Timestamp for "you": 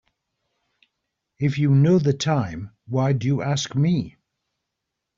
1.59-1.75, 3.27-3.43